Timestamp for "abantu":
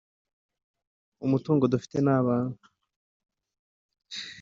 2.19-2.63